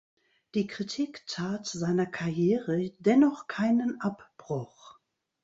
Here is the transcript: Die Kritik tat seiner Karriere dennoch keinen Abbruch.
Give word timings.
Die 0.55 0.65
Kritik 0.65 1.27
tat 1.27 1.67
seiner 1.67 2.07
Karriere 2.07 2.89
dennoch 2.97 3.45
keinen 3.45 4.01
Abbruch. 4.01 4.97